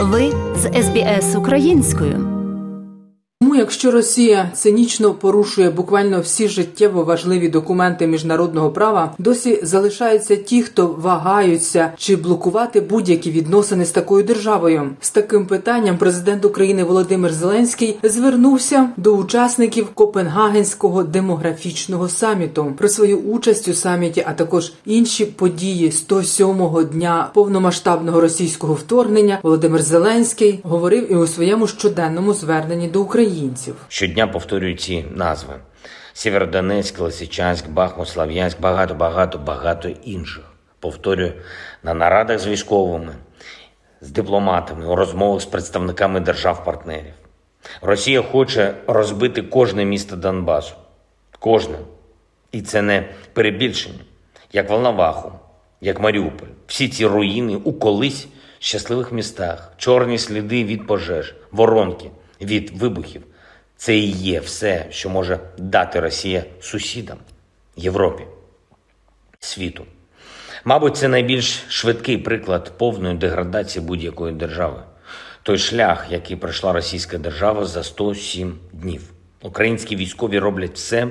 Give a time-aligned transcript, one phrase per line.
[0.00, 2.35] Ви з СБС українською.
[3.56, 10.86] Якщо Росія цинічно порушує буквально всі життєво важливі документи міжнародного права, досі залишаються ті, хто
[10.86, 14.90] вагаються чи блокувати будь-які відносини з такою державою.
[15.00, 23.18] З таким питанням президент України Володимир Зеленський звернувся до учасників Копенгагенського демографічного саміту про свою
[23.18, 29.38] участь у саміті, а також інші події 107-го дня повномасштабного російського вторгнення.
[29.42, 33.76] Володимир Зеленський говорив і у своєму щоденному зверненні до України українців.
[33.88, 35.54] Щодня повторюю ці назви:
[36.12, 40.44] Сєвєродонецьк, Лисичанськ, Бахмут, Слав'янськ, багато, багато, багато інших.
[40.80, 41.32] Повторюю
[41.82, 43.14] на нарадах з військовими,
[44.00, 47.14] з дипломатами, у розмовах з представниками держав-партнерів.
[47.82, 50.74] Росія хоче розбити кожне місто Донбасу.
[51.38, 51.78] Кожне.
[52.52, 54.04] І це не перебільшення,
[54.52, 55.32] як Волноваху,
[55.80, 56.48] як Маріуполь.
[56.66, 58.26] Всі ці руїни у колись
[58.58, 62.10] щасливих містах, чорні сліди від пожеж, воронки
[62.40, 63.22] від вибухів.
[63.76, 67.18] Це і є все, що може дати Росія сусідам
[67.76, 68.24] Європі,
[69.40, 69.84] світу.
[70.64, 74.82] Мабуть, це найбільш швидкий приклад повної деградації будь-якої держави.
[75.42, 79.02] Той шлях, який пройшла російська держава за 107 днів.
[79.42, 81.08] Українські військові роблять все,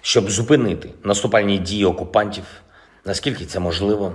[0.00, 2.44] щоб зупинити наступальні дії окупантів,
[3.04, 4.12] наскільки це можливо,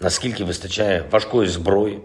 [0.00, 2.00] наскільки вистачає важкої зброї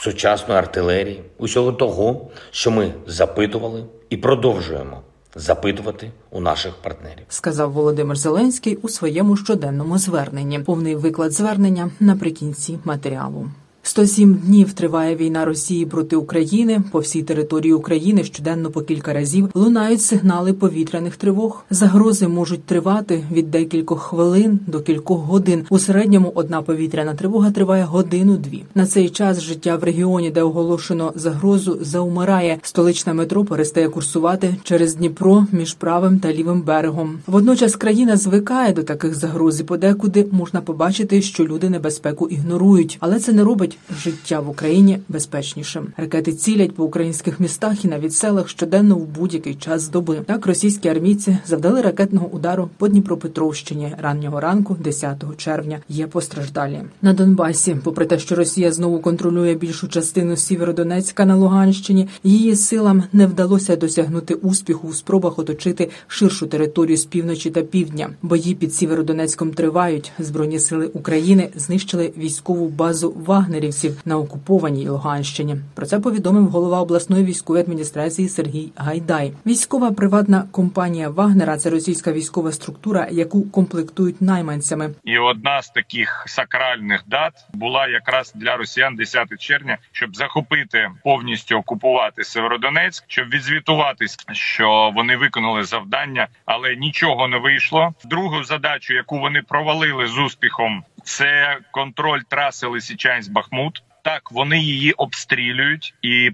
[0.00, 5.02] сучасної артилерії, усього того, що ми запитували і продовжуємо
[5.34, 10.58] запитувати у наших партнерів, сказав Володимир Зеленський у своєму щоденному зверненні.
[10.58, 13.50] Повний виклад звернення наприкінці матеріалу.
[13.88, 16.82] 107 днів триває війна Росії проти України.
[16.90, 21.64] По всій території України щоденно по кілька разів лунають сигнали повітряних тривог.
[21.70, 25.64] Загрози можуть тривати від декількох хвилин до кількох годин.
[25.70, 28.64] У середньому одна повітряна тривога триває годину-дві.
[28.74, 32.58] На цей час життя в регіоні, де оголошено загрозу, заумирає.
[32.62, 37.18] Столичне метро перестає курсувати через Дніпро між правим та лівим берегом.
[37.26, 43.18] Водночас країна звикає до таких загроз і подекуди можна побачити, що люди небезпеку ігнорують, але
[43.20, 45.92] це не робить життя в Україні безпечнішим.
[45.96, 50.20] Ракети цілять по українських містах і навіть селах щоденно в будь-який час доби.
[50.26, 55.78] Так російські армійці завдали ракетного удару по Дніпропетровщині раннього ранку, 10 червня.
[55.88, 57.76] Є постраждалі на Донбасі.
[57.84, 63.76] Попри те, що Росія знову контролює більшу частину Сєвєродонецька на Луганщині, її силам не вдалося
[63.76, 68.10] досягнути успіху у спробах оточити ширшу територію з півночі та півдня.
[68.22, 70.12] Бої під Сєвєродонецьком тривають.
[70.18, 75.56] Збройні сили України знищили військову базу Вагнерів вагнерівців на окупованій Луганщині.
[75.74, 79.32] Про це повідомив голова обласної військової адміністрації Сергій Гайдай.
[79.46, 84.90] Військова приватна компанія Вагнера це російська військова структура, яку комплектують найманцями.
[85.04, 91.56] І одна з таких сакральних дат була якраз для росіян 10 червня, щоб захопити повністю
[91.56, 97.94] окупувати Северодонецьк, щоб відзвітуватись, що вони виконали завдання, але нічого не вийшло.
[98.04, 103.82] Другу задачу, яку вони провалили з успіхом, це контроль траси Лисичанськ Бахмут.
[104.08, 106.30] Так, вони її обстрілюють, і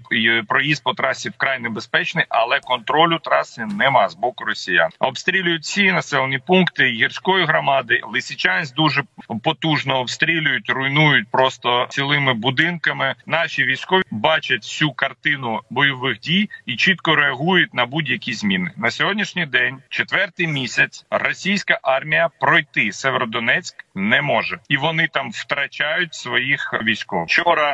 [0.47, 4.89] проїзд по трасі вкрай небезпечний, але контролю траси нема з боку росіян.
[4.99, 8.01] Обстрілюють всі населені пункти гірської громади.
[8.13, 9.03] Лисичанськ дуже
[9.43, 13.15] потужно обстрілюють, руйнують просто цілими будинками.
[13.25, 18.71] Наші військові бачать всю картину бойових дій і чітко реагують на будь-які зміни.
[18.77, 26.13] На сьогоднішній день, четвертий місяць, російська армія пройти Северодонецьк не може, і вони там втрачають
[26.13, 27.27] своїх військових.
[27.27, 27.64] Вчора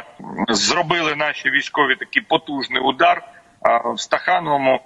[0.50, 3.24] зробили наші військові такий потужний удар
[3.96, 4.82] в Стахановому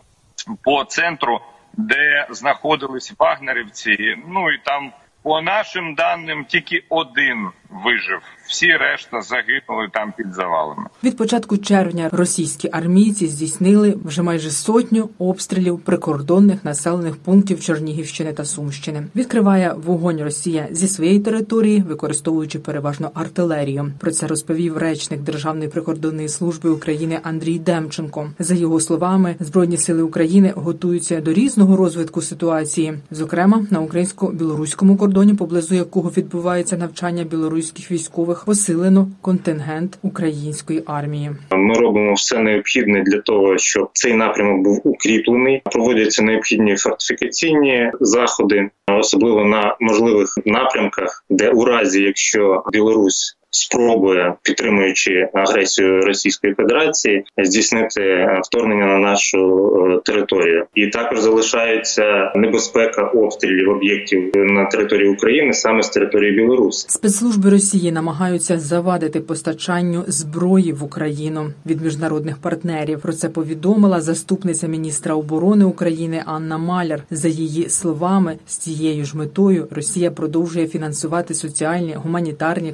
[0.63, 1.41] по центру,
[1.73, 4.15] де знаходились вагнерівці.
[4.27, 4.91] Ну і там
[5.23, 7.49] по нашим даним тільки один
[7.83, 8.21] вижив.
[8.47, 10.83] Всі решта загинули там під завалами.
[11.03, 18.45] Від початку червня російські армійці здійснили вже майже сотню обстрілів прикордонних населених пунктів Чернігівщини та
[18.45, 19.03] Сумщини.
[19.15, 23.91] Відкриває вогонь Росія зі своєї території, використовуючи переважно артилерію.
[23.99, 28.29] Про це розповів речник Державної прикордонної служби України Андрій Демченко.
[28.39, 35.33] За його словами, збройні сили України готуються до різного розвитку ситуації, зокрема на українсько-білоруському кордоні,
[35.33, 41.31] поблизу якого відбувається навчання білоруських військових військових посилено контингент української армії.
[41.51, 45.61] Ми робимо все необхідне для того, щоб цей напрямок був укріплений.
[45.65, 48.69] Проводяться необхідні фортифікаційні заходи,
[48.99, 58.01] особливо на можливих напрямках, де у разі, якщо Білорусь спробує, підтримуючи агресію Російської Федерації, здійснити
[58.01, 59.37] е, вторгнення на нашу
[59.75, 66.85] е, територію, і також залишається небезпека обстрілів об'єктів на території України саме з території Білорусі.
[66.89, 73.01] Спецслужби Росії намагаються завадити постачанню зброї в Україну від міжнародних партнерів.
[73.01, 77.03] Про це повідомила заступниця міністра оборони України Анна Маляр.
[77.11, 82.71] За її словами, з цією ж метою Росія продовжує фінансувати соціальні, гуманітарні,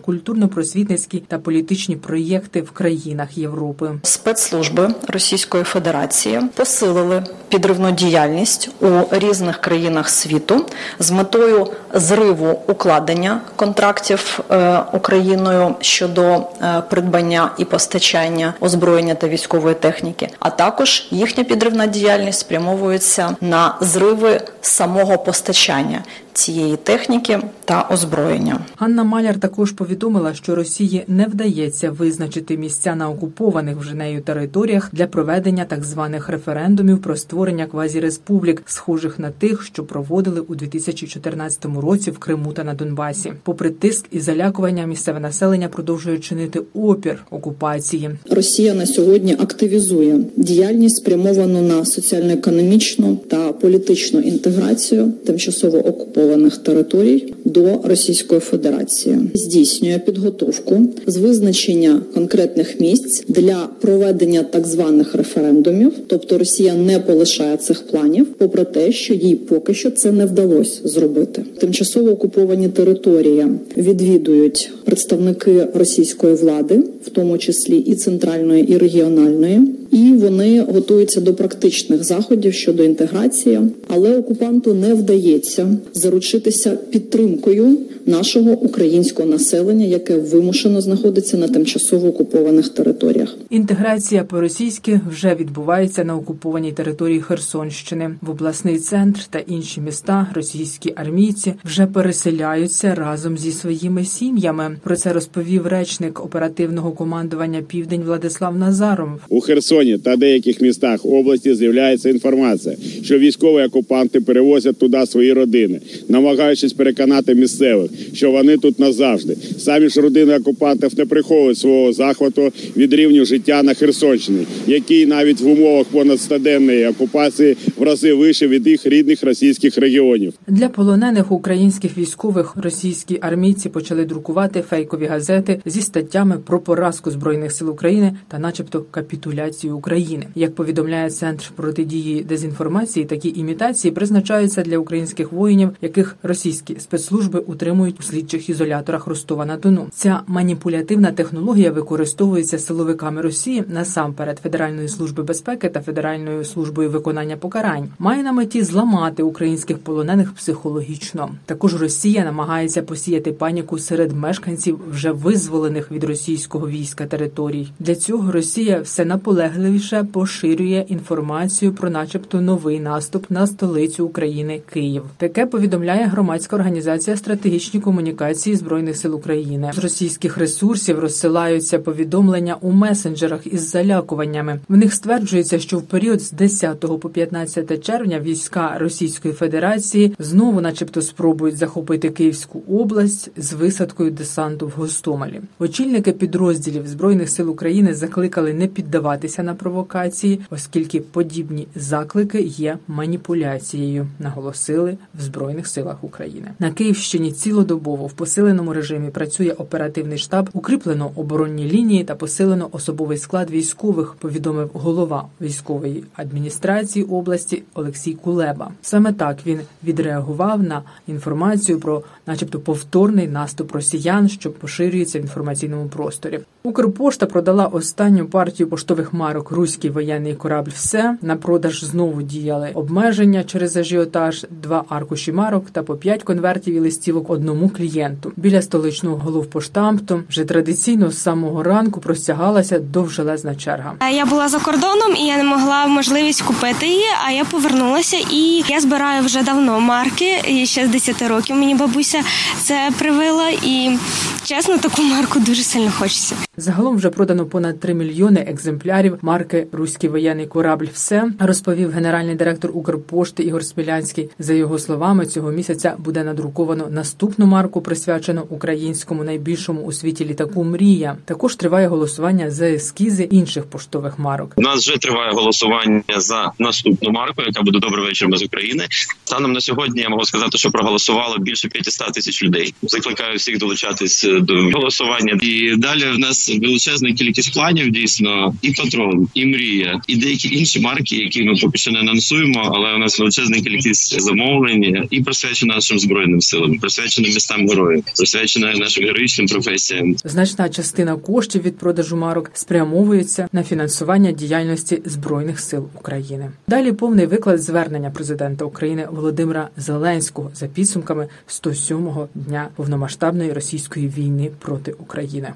[0.76, 3.92] культурно-просвітницькі та політичні проєкти в країнах Європи.
[4.04, 10.66] Спецслужби Російської Федерації посилили підривну діяльність у різних країнах світу
[11.00, 19.76] з метою зриву укладення контрактів е, Україною щодо е, придбання і постачання озброєння та військової
[19.76, 26.04] техніки, а також їхня підривна діяльність спрямовується на зриви самого постачання
[26.34, 28.60] цієї техніки та озброєння.
[28.78, 34.90] Ганна Маляр також повідомила, що Росії не вдається визначити місця на окупованих вже нею територіях
[34.92, 41.66] для проведення так званих референдумів про створення квазіреспублік, схожих на тих, що проводили у 2014
[41.66, 43.34] році в Криму та на Донбасі.
[43.44, 48.10] Попри тиск і залякування, місцеве населення продовжує чинити опір окупації.
[48.30, 57.82] Росія на сьогодні активізує діяльність спрямовану на соціально-економічну та політичну інтеграцію тимчасово окупованих територій до
[57.84, 65.94] Російської Федерації, здійснює підготовку з визначення конкретних місць для проведення так званих референдумів.
[66.08, 70.82] Тобто Росія не полишає цих планів, попри те, що їй поки що це не вдалося
[70.84, 71.44] зробити.
[71.72, 73.48] Тимчасово окуповані території
[73.78, 79.62] відвідують представники російської влади, в тому числі і центральної, і регіональної,
[79.92, 88.52] і вони готуються до практичних заходів щодо інтеграції, але окупанту не вдається заручитися підтримкою нашого
[88.52, 93.36] українського населення, яке вимушено знаходиться на тимчасово окупованих територіях.
[93.50, 98.16] Інтеграція по-російськи вже відбувається на окупованій території Херсонщини.
[98.22, 104.78] В обласний центр та інші міста російські армійці вже переселяються разом зі своїми сім'ями.
[104.84, 109.10] Про це розповів речник оперативного командування Південь Владислав Назаров.
[109.30, 115.82] У Херсоні та деяких містах області з'являється інформація, що військові окупанти перевозять туди свої родини,
[116.10, 119.38] намагаючись переконати місцевих, що вони тут назавжди.
[119.58, 125.42] Самі ж родини окупантів не приховують свого захвату від рівню життя на Херсонщині, який навіть
[125.42, 130.34] в умовах понадстоденної окупації в рази вище від їх рідних російських регіонів.
[130.48, 137.52] Для полонених українських військових російські армійці почали друкувати фейкові газети зі статтями про поразку збройних
[137.52, 140.28] сил України та, начебто, капітуляцію України.
[140.36, 148.00] Як повідомляє центр протидії дезінформації, такі імітації призначаються для українських воїнів, яких російські спецслужби утримують
[148.00, 149.88] у слідчих ізоляторах Ростова на Дону.
[149.92, 157.90] Ця маніпулятивна технологія використовується силовиками Росії насамперед Федеральної служби безпеки та Федеральною службою виконання покарань.
[158.00, 161.30] Має на меті зламати українських полонених психологічно.
[161.46, 164.51] Також Росія намагається посіяти паніку серед мешканців
[164.92, 167.68] вже визволених від російського війська територій.
[167.80, 175.04] Для цього Росія все наполегливіше поширює інформацію про, начебто, новий наступ на столицю України Київ.
[175.18, 179.72] Таке повідомляє громадська організація стратегічні комунікації збройних сил України.
[179.76, 184.60] З російських ресурсів розсилаються повідомлення у месенджерах із залякуваннями.
[184.70, 190.62] В них стверджується, що в період з 10 по 15 червня війська Російської Федерації знову,
[190.62, 195.42] начебто, спробують захопити Київську область з висадкою десанту в Гостомелі.
[195.60, 204.08] Очільники підрозділів збройних сил України закликали не піддаватися на провокації, оскільки подібні заклики є маніпуляцією,
[204.20, 206.48] наголосили в збройних силах України.
[206.60, 213.18] На Київщині цілодобово в посиленому режимі працює оперативний штаб, укріплено оборонні лінії та посилено особовий
[213.18, 214.16] склад військових.
[214.20, 218.72] Повідомив голова військової адміністрації області Олексій Кулеба.
[218.82, 225.90] Саме так він відреагував на інформацію про, начебто, повторний наступ росіян, що поширюється в інформаційному
[225.90, 226.40] просторі.
[226.64, 230.72] Укрпошта продала останню партію поштових марок Руський воєнний корабль.
[230.76, 236.74] Все на продаж знову діяли обмеження через ажіотаж, два аркуші марок та по п'ять конвертів
[236.76, 238.32] і листівок одному клієнту.
[238.36, 243.94] Біля столичного головпоштамту вже традиційно з самого ранку простягалася довжелезна черга.
[244.12, 247.06] Я була за кордоном і я не могла можливість купити її.
[247.28, 250.42] А я повернулася і я збираю вже давно марки.
[250.48, 252.24] І ще з 10 років мені бабуся
[252.60, 253.50] це привила.
[253.50, 253.98] І
[254.44, 256.36] чесно, таку марку дуже сильно хочеться.
[256.58, 260.86] Загалом вже продано понад 3 мільйони екземплярів марки Руський воєнний корабль.
[260.94, 264.30] Все розповів генеральний директор Укрпошти Ігор Смілянський.
[264.40, 270.64] За його словами, цього місяця буде надруковано наступну марку, присвячену українському найбільшому у світі літаку.
[270.64, 274.54] Мрія також триває голосування за ескізи інших поштових марок.
[274.56, 278.88] У нас вже триває голосування за наступну марку, яка буде добрий вечір ми з України.
[279.24, 282.74] Станом на сьогодні я можу сказати, що проголосувало більше 500 тисяч людей.
[282.84, 285.38] Закликаю всіх долучатись до голосування.
[285.42, 287.92] І далі в нас величезна кількість планів.
[287.92, 292.72] Дійсно, і патрон, і мрія, і деякі інші марки, які ми поки що не анонсуємо.
[292.76, 298.74] Але у нас величезна кількість замовлень і присвячена нашим збройним силам, присвячена містам героїв, присвячена
[298.74, 300.16] нашим героїчним професіям.
[300.26, 306.52] Значна частина коштів від продажу марок спрямовується на фінансування діяльності збройних сил України.
[306.68, 314.52] Далі повний виклад звернення президента України Володимира Зеленського за підсумками 107-го дня повномасштабної російської війни
[314.60, 315.54] проти України.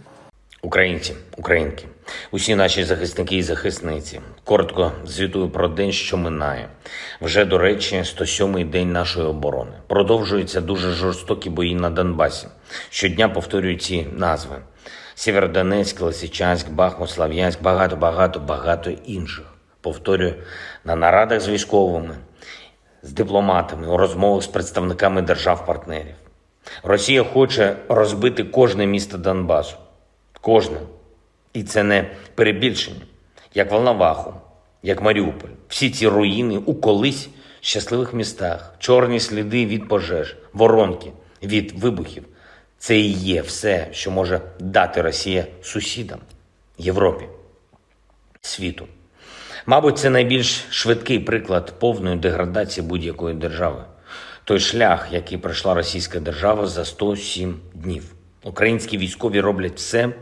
[0.66, 1.86] Українці, українки,
[2.32, 4.22] усі наші захисники і захисниці.
[4.44, 6.68] Коротко звітую про день, що минає.
[7.22, 9.72] Вже до речі, 107-й день нашої оборони.
[9.88, 12.48] Продовжуються дуже жорстокі бої на Донбасі.
[12.90, 14.56] Щодня повторюю ці назви:
[15.16, 19.46] Сєвєродонецьк, Лисичанськ, Бахмут, Слав'янськ, багато, багато, багато інших.
[19.82, 20.34] Повторюю
[20.86, 22.16] на нарадах з військовими,
[23.04, 26.16] з дипломатами, у розмовах з представниками держав-партнерів.
[26.84, 29.76] Росія хоче розбити кожне місто Донбасу.
[30.46, 30.78] Кожне.
[31.54, 33.02] І це не перебільшення,
[33.54, 34.34] як Волноваху,
[34.84, 35.50] як Маріуполь.
[35.68, 37.30] Всі ці руїни у колись
[37.62, 41.12] щасливих містах, чорні сліди від пожеж, воронки
[41.44, 42.24] від вибухів.
[42.78, 46.20] Це і є все, що може дати Росія сусідам,
[46.78, 47.26] Європі,
[48.42, 48.88] світу.
[49.66, 53.84] Мабуть, це найбільш швидкий приклад повної деградації будь-якої держави.
[54.44, 58.04] Той шлях, який пройшла російська держава за 107 днів.
[58.44, 60.14] Українські військові роблять все,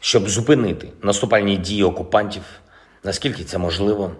[0.00, 2.42] щоб зупинити наступальні дії окупантів,
[3.04, 4.12] наскільки це можливо,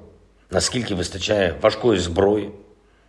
[0.50, 2.50] наскільки вистачає важкої зброї,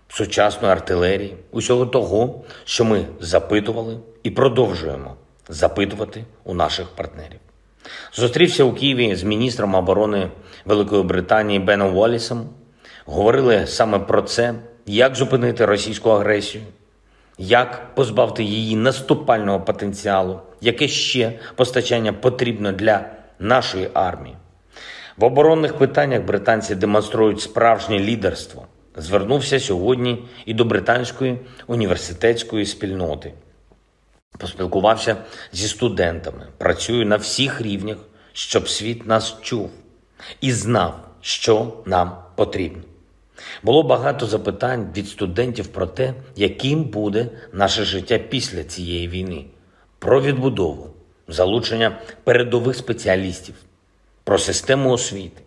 [0.09, 5.15] сучасної артилерії, усього того, що ми запитували і продовжуємо
[5.49, 7.39] запитувати у наших партнерів.
[8.13, 10.29] Зустрівся у Києві з міністром оборони
[10.65, 12.49] Великої Британії Беном Уоллісом.
[13.05, 16.63] Говорили саме про це, як зупинити російську агресію,
[17.39, 24.35] як позбавити її наступального потенціалу, яке ще постачання потрібно для нашої армії.
[25.17, 28.67] В оборонних питаннях британці демонструють справжнє лідерство.
[28.95, 33.33] Звернувся сьогодні і до британської університетської спільноти.
[34.37, 35.17] Поспілкувався
[35.51, 37.97] зі студентами, працюю на всіх рівнях,
[38.33, 39.69] щоб світ нас чув
[40.41, 42.83] і знав, що нам потрібно.
[43.63, 49.45] Було багато запитань від студентів про те, яким буде наше життя після цієї війни,
[49.99, 50.89] про відбудову,
[51.27, 53.55] залучення передових спеціалістів,
[54.23, 55.41] про систему освіти.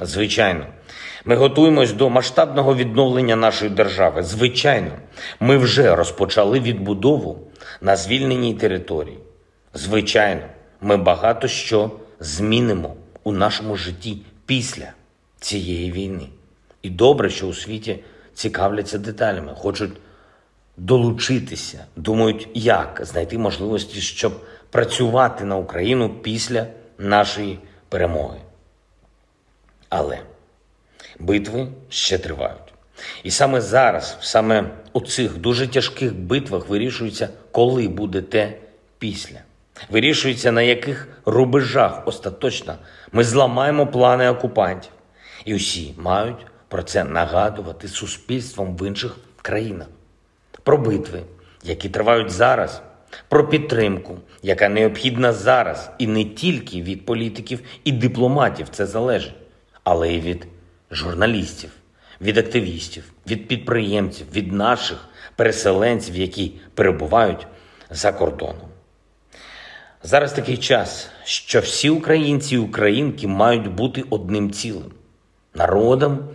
[0.00, 0.66] Звичайно,
[1.24, 4.22] ми готуємось до масштабного відновлення нашої держави.
[4.22, 4.90] Звичайно,
[5.40, 7.38] ми вже розпочали відбудову
[7.80, 9.18] на звільненій території.
[9.74, 10.42] Звичайно,
[10.80, 11.90] ми багато що
[12.20, 14.92] змінимо у нашому житті після
[15.40, 16.28] цієї війни.
[16.88, 17.98] І добре, що у світі
[18.34, 19.92] цікавляться деталями, хочуть
[20.76, 24.32] долучитися, думають, як знайти можливості, щоб
[24.70, 26.66] працювати на Україну після
[26.98, 28.38] нашої перемоги.
[29.88, 30.18] Але
[31.18, 32.72] битви ще тривають.
[33.22, 38.58] І саме зараз, саме у цих дуже тяжких битвах вирішується, коли буде те
[38.98, 39.38] після.
[39.90, 42.76] Вирішується, на яких рубежах остаточно
[43.12, 44.92] ми зламаємо плани окупантів.
[45.44, 49.86] І усі мають про це нагадувати суспільством в інших країнах.
[50.62, 51.22] Про битви,
[51.62, 52.82] які тривають зараз,
[53.28, 59.34] про підтримку, яка необхідна зараз, і не тільки від політиків і дипломатів це залежить,
[59.84, 60.46] але й від
[60.90, 61.70] журналістів,
[62.20, 67.46] від активістів, від підприємців, від наших переселенців, які перебувають
[67.90, 68.68] за кордоном.
[70.02, 74.92] Зараз такий час, що всі українці і українки мають бути одним цілим
[75.54, 76.28] народом,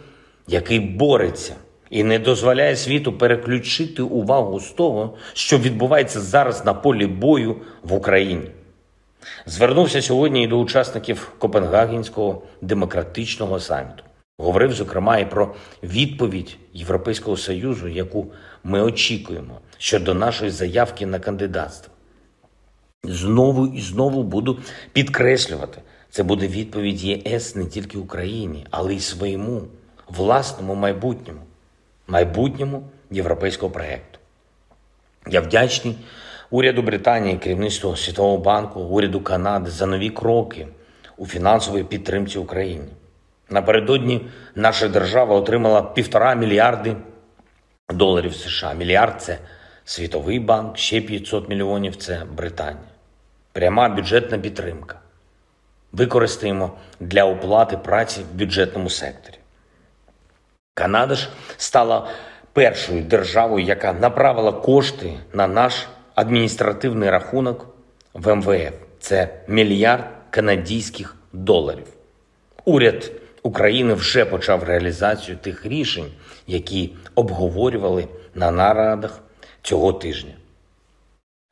[0.47, 1.55] який бореться
[1.89, 7.93] і не дозволяє світу переключити увагу з того, що відбувається зараз на полі бою в
[7.93, 8.51] Україні.
[9.45, 14.03] Звернувся сьогодні і до учасників Копенгагенського демократичного саміту.
[14.37, 18.31] Говорив, зокрема, і про відповідь Європейського Союзу, яку
[18.63, 21.93] ми очікуємо щодо нашої заявки на кандидатство.
[23.03, 24.59] Знову і знову буду
[24.93, 29.61] підкреслювати, це буде відповідь ЄС не тільки Україні, але й своєму
[30.17, 31.41] власному майбутньому,
[32.07, 34.19] майбутньому європейського проєкту.
[35.27, 35.97] Я вдячний
[36.49, 40.67] уряду Британії, керівництву Світового банку, уряду Канади за нові кроки
[41.17, 42.87] у фінансовій підтримці України.
[43.49, 44.21] Напередодні
[44.55, 46.95] наша держава отримала півтора мільярди
[47.89, 48.73] доларів США.
[48.73, 49.37] Мільярд це
[49.85, 52.87] Світовий банк, ще 500 мільйонів це Британія.
[53.51, 54.99] Пряма бюджетна підтримка.
[55.91, 59.35] Використаємо для оплати праці в бюджетному секторі.
[60.73, 62.07] Канада ж стала
[62.53, 67.67] першою державою, яка направила кошти на наш адміністративний рахунок
[68.13, 68.73] в МВФ.
[68.99, 71.87] Це мільярд канадських доларів.
[72.65, 73.11] Уряд
[73.43, 76.11] України вже почав реалізацію тих рішень,
[76.47, 79.19] які обговорювали на нарадах
[79.61, 80.33] цього тижня.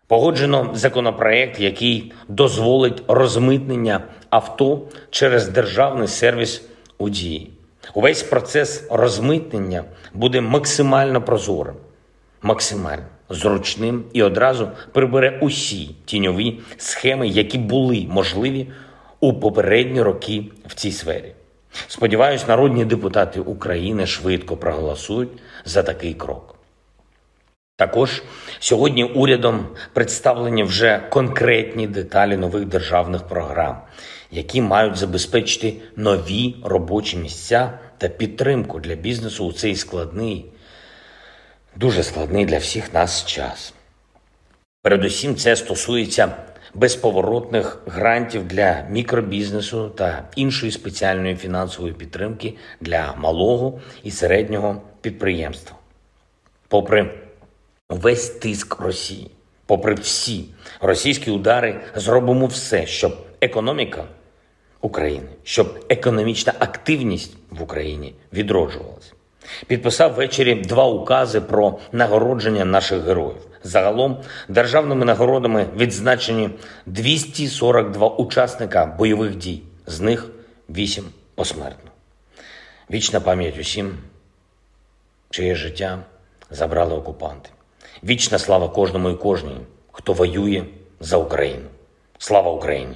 [0.07, 6.61] Погоджено законопроект, який дозволить розмитнення авто через державний сервіс
[6.97, 7.51] у дії.
[7.93, 9.83] Увесь процес розмитнення
[10.13, 11.75] буде максимально прозорим,
[12.41, 18.67] максимально зручним і одразу прибере усі тіньові схеми, які були можливі
[19.19, 21.33] у попередні роки в цій сфері.
[21.88, 25.29] Сподіваюсь, народні депутати України швидко проголосують
[25.65, 26.55] за такий крок.
[27.75, 28.24] Також
[28.60, 33.77] сьогодні урядом представлені вже конкретні деталі нових державних програм,
[34.31, 40.45] які мають забезпечити нові робочі місця та підтримку для бізнесу у цей складний,
[41.75, 43.73] дуже складний для всіх нас час.
[44.81, 46.35] Передусім, це стосується
[46.73, 55.75] безповоротних грантів для мікробізнесу та іншої спеціальної фінансової підтримки для малого і середнього підприємства.
[56.67, 57.11] Попри
[57.89, 59.31] весь тиск Росії,
[59.65, 60.45] попри всі
[60.81, 64.05] російські удари, зробимо все, щоб економіка
[64.81, 69.13] України, щоб економічна активність в Україні відроджувалася.
[69.67, 73.47] Підписав ввечері два укази про нагородження наших героїв.
[73.63, 74.17] Загалом
[74.50, 76.50] державними нагородами відзначені
[76.85, 80.29] 242 учасника бойових дій, з них
[80.69, 81.91] 8 посмертно.
[82.91, 83.97] Вічна пам'ять усім,
[85.29, 86.00] чиє життя
[86.50, 87.50] забрали окупанти.
[88.03, 89.57] Вічна слава кожному і кожній,
[89.91, 90.63] хто воює
[91.00, 91.65] за Україну.
[92.17, 92.95] Слава Україні!